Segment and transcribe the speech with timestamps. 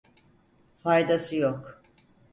[0.83, 1.81] Faydası yok.